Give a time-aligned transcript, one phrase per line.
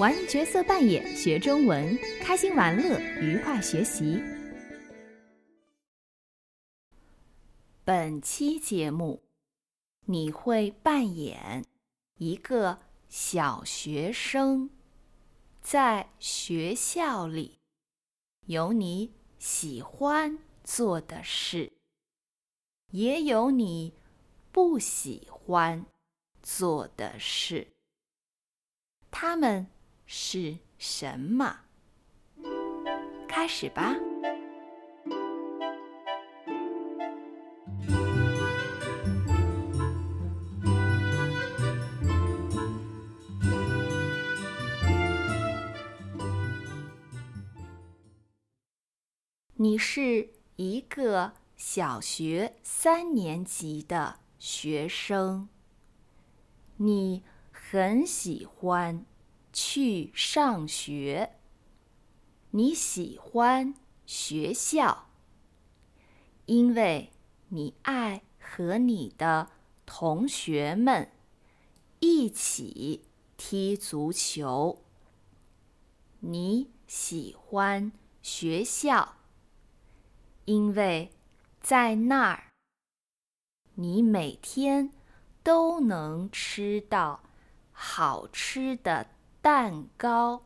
[0.00, 4.18] 玩角色扮演，学中文，开心玩乐，愉快学习。
[7.84, 9.22] 本期节目，
[10.06, 11.66] 你会扮演
[12.16, 12.78] 一个
[13.10, 14.70] 小学生，
[15.60, 17.58] 在学校里
[18.46, 21.70] 有你喜欢做的事，
[22.92, 23.92] 也有你
[24.50, 25.84] 不喜欢
[26.42, 27.68] 做的事。
[29.10, 29.66] 他们。
[30.12, 31.60] 是什么？
[33.28, 33.94] 开始吧。
[49.54, 55.48] 你是一个小学三年级的学生，
[56.78, 57.22] 你
[57.52, 59.04] 很喜欢。
[59.52, 61.36] 去上学。
[62.50, 63.74] 你喜欢
[64.06, 65.10] 学校，
[66.46, 67.10] 因为
[67.48, 69.50] 你爱和你的
[69.86, 71.10] 同学们
[72.00, 73.04] 一起
[73.36, 74.82] 踢足球。
[76.20, 79.16] 你喜欢学校，
[80.44, 81.12] 因为
[81.60, 82.50] 在那儿，
[83.74, 84.92] 你每天
[85.42, 87.22] 都能吃到
[87.70, 89.06] 好吃的。
[89.42, 90.42] 蛋糕，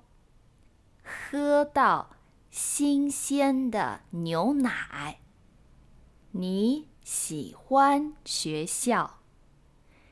[1.03, 2.17] 喝到
[2.49, 5.19] 新鲜的牛奶。
[6.31, 9.19] 你喜欢学校，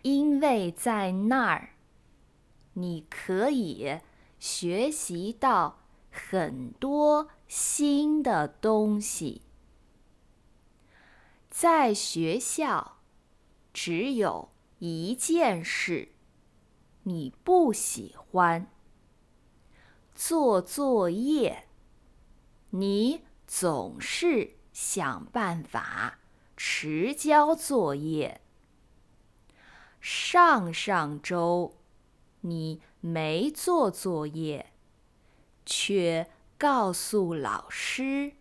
[0.03, 1.71] 因为在那儿，
[2.73, 4.01] 你可以
[4.41, 5.79] 学习到
[6.11, 9.43] 很多新的东西。
[11.49, 12.97] 在学校，
[13.73, 14.49] 只有
[14.81, 16.09] 一件事。
[17.05, 18.69] 你不喜欢
[20.25, 21.65] 做作业，
[22.71, 26.21] 你总是想办法
[26.57, 28.41] 迟交作业。
[30.01, 31.75] 上上周
[32.43, 34.73] 你没做作业，
[35.67, 38.35] 却告诉老师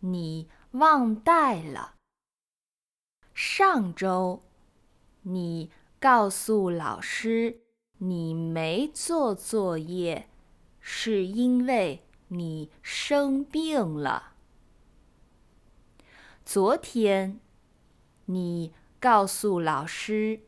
[0.00, 1.94] 你忘带了。
[3.32, 4.42] 上周
[5.22, 7.62] 你告诉老师。
[7.98, 10.28] 你没做作业，
[10.88, 14.34] 是因为你生病了。
[16.44, 17.40] 昨天，
[18.26, 20.42] 你告诉老师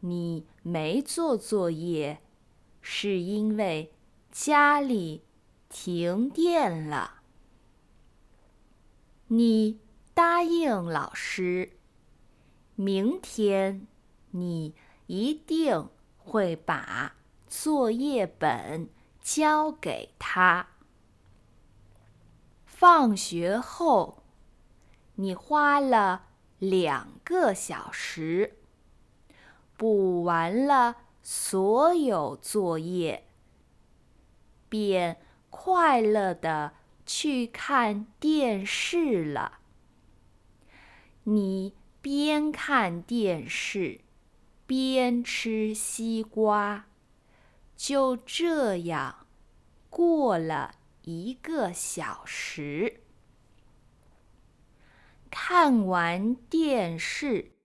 [0.00, 2.18] 你没做作业，
[2.80, 3.92] 是因为
[4.32, 5.22] 家里
[5.68, 7.20] 停电了。
[9.28, 9.78] 你
[10.12, 11.78] 答应老师，
[12.74, 13.86] 明天
[14.32, 14.74] 你
[15.06, 15.88] 一定。
[16.26, 17.16] 会把
[17.46, 18.88] 作业本
[19.24, 20.68] 交给他。
[22.66, 24.22] 放学后，
[25.14, 26.26] 你花了
[26.58, 28.58] 两个小时
[29.78, 33.26] 补完了所有作业，
[34.68, 35.16] 便
[35.48, 36.74] 快乐的
[37.06, 39.60] 去看电视了。
[41.22, 44.02] 你边看电视。
[44.66, 46.86] 边吃西瓜，
[47.76, 49.26] 就这样
[49.90, 53.00] 过了一个小时。
[55.30, 57.56] 看完电视，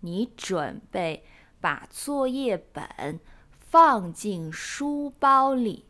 [0.00, 1.24] 你准备
[1.60, 5.86] 把作业本放进书包里，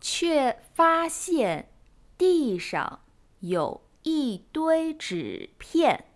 [0.00, 1.70] 却发现
[2.16, 3.04] 地上
[3.40, 6.06] 有一堆纸片。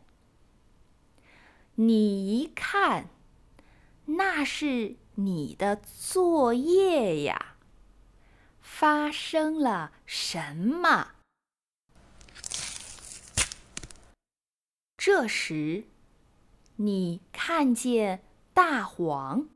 [1.75, 3.11] 你一看，
[4.07, 7.57] 那是你的作业呀！
[8.61, 11.13] 发生了什么？
[14.97, 15.85] 这时，
[16.77, 18.23] 你看见
[18.55, 19.49] 大黄，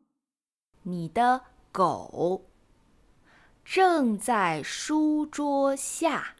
[0.83, 2.45] 你的狗，
[3.65, 6.37] 正在书桌下，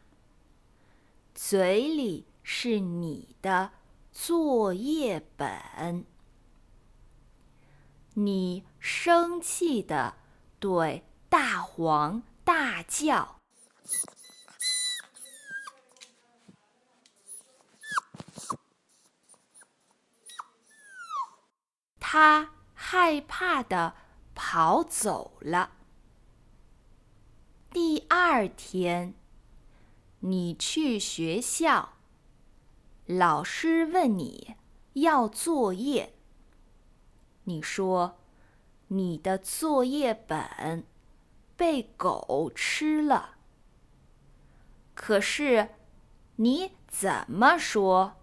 [1.33, 3.71] 嘴里是你的。
[4.13, 6.05] 作业本，
[8.13, 10.15] 你生气的
[10.59, 13.39] 对大黄大叫，
[21.99, 23.95] 他害怕的
[24.35, 25.71] 跑走了。
[27.71, 29.13] 第二天，
[30.19, 31.93] 你去学校。
[33.05, 34.55] 老师问你
[34.93, 36.13] 要作业，
[37.51, 38.17] 你说
[38.87, 40.85] 你的作业本
[41.57, 43.35] 被狗吃了。
[44.93, 45.71] 可是，
[46.37, 48.13] 你怎么说，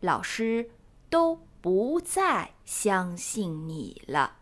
[0.00, 0.70] 老师
[1.10, 4.38] 都不再相信你了。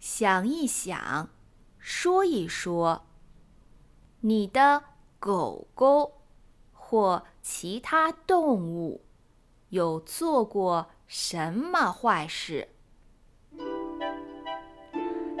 [0.00, 1.28] 想一想，
[1.78, 3.04] 说一说，
[4.20, 4.82] 你的
[5.18, 6.22] 狗狗
[6.72, 9.02] 或其他动物
[9.70, 12.68] 有做过什么坏事？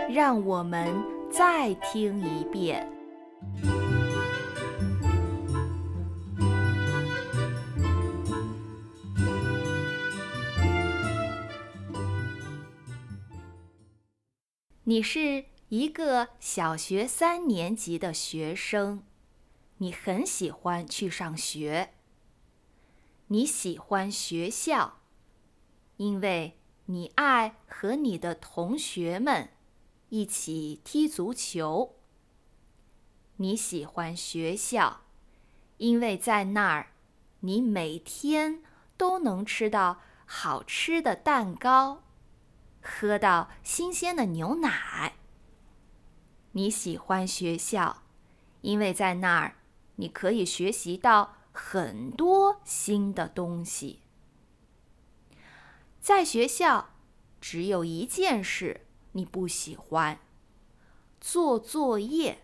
[0.08, 2.90] 让我们再听一遍。
[14.84, 19.02] 你是一个小学三年级的学生，
[19.78, 21.95] 你很喜欢去上学。
[23.28, 24.98] 你喜欢学校，
[25.96, 29.50] 因为你爱和你的同学们
[30.10, 31.96] 一起踢足球。
[33.38, 35.00] 你喜欢学校，
[35.78, 36.92] 因为在那儿，
[37.40, 38.62] 你每天
[38.96, 42.04] 都能吃到好吃的蛋糕。
[42.80, 45.14] 喝到新鲜的牛奶。
[46.52, 48.04] 你喜欢学校，
[48.60, 49.56] 因为在那儿
[49.96, 54.02] 你可以学习到很多新的东西。
[56.00, 56.90] 在学校，
[57.40, 60.20] 只有一件事你不喜欢：
[61.20, 62.42] 做作业。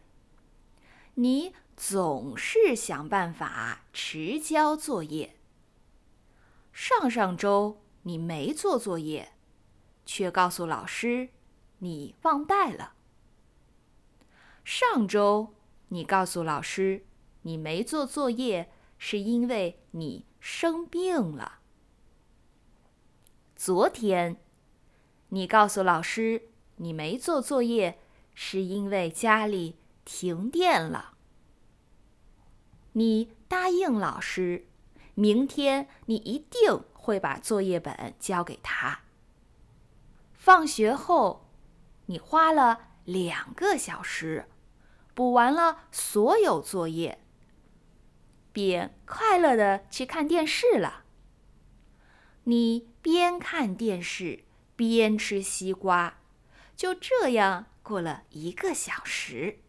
[1.14, 5.36] 你总是想办法迟交作业。
[6.72, 9.34] 上上周你没做作业。
[10.04, 11.28] 却告诉老师，
[11.78, 12.94] 你忘带了。
[14.64, 15.54] 上周
[15.88, 17.06] 你告诉老师，
[17.42, 18.72] 你没做作业
[19.04, 21.58] 是因为你生病了。
[23.56, 24.36] 昨天
[25.30, 27.98] 你告诉老师，你没做作业
[28.32, 31.14] 是因为家里停电了。
[32.92, 34.68] 你答应老师，
[35.14, 39.00] 明天你一定会把作业本交给他。
[40.32, 41.48] 放学后，
[42.06, 44.48] 你花了两个小时
[45.12, 47.21] 补完了所有作业，
[48.52, 51.04] 便快乐的去看电视了。
[52.44, 54.44] 你边看电视
[54.76, 56.18] 边吃西瓜，
[56.76, 59.60] 就这样过了一个小时。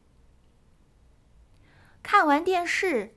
[2.01, 3.15] 看完电视，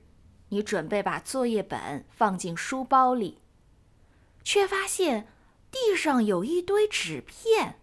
[0.49, 3.41] 你准备把作业本放进书包里，
[4.43, 5.27] 却发现。
[5.69, 7.81] 地上有一堆纸片。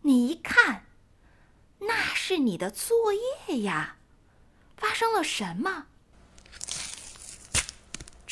[0.00, 0.86] 你一看，
[1.80, 3.98] 那是你的作业呀！
[4.74, 5.87] 发生了什么？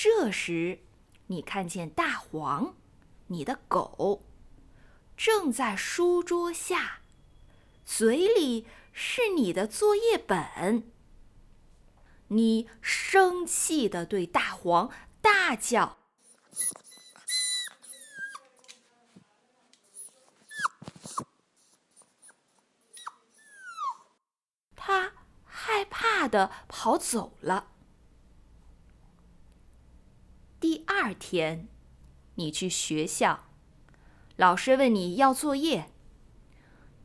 [0.09, 0.79] 这时，
[1.27, 2.77] 你看见大黄，
[3.27, 4.23] 你的狗，
[5.17, 7.01] 正在书桌下，
[7.85, 10.93] 嘴里是你的作业本。
[12.29, 15.99] 你生气的对大黄大叫。
[24.77, 25.13] 它
[25.45, 27.73] 害怕的跑走了。
[30.69, 31.69] 第二天，
[32.35, 33.45] 你去学校，
[34.35, 35.93] 老师问你要作业，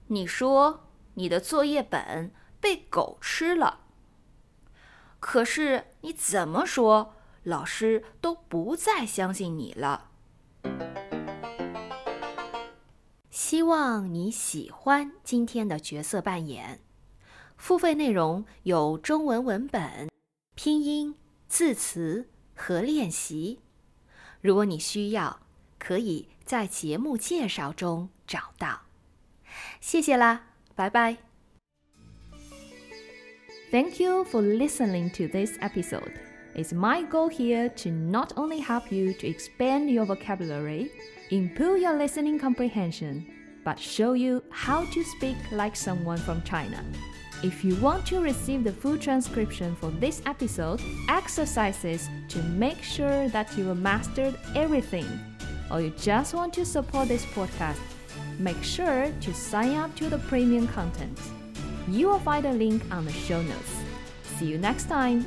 [0.07, 3.81] 你说你的作业本被狗吃了。
[5.19, 7.13] 可是你怎么说，
[7.43, 10.09] 老师都不再相信你了。
[13.29, 16.81] 希望你喜欢今天的角色扮演。
[17.57, 20.09] 付费内容有中文文本、
[20.55, 21.15] 拼音、
[21.47, 22.27] 字词
[22.60, 23.60] 和练习。
[24.40, 25.40] 如果你需要，
[25.78, 28.82] 可以在节目介绍中找到。
[29.80, 31.16] 谢谢啦，拜拜。
[33.70, 36.12] Thank you for listening to this episode.
[36.54, 40.90] It's my goal here to not only help you to expand your vocabulary,
[41.30, 43.26] improve your listening comprehension,
[43.64, 46.84] but show you how to speak like someone from China.
[47.43, 50.79] If you want to receive the full transcription for this episode,
[51.09, 55.07] exercises to make sure that you have mastered everything,
[55.71, 57.79] or you just want to support this podcast,
[58.37, 61.19] make sure to sign up to the premium content.
[61.87, 63.75] You will find a link on the show notes.
[64.37, 65.25] See you next time.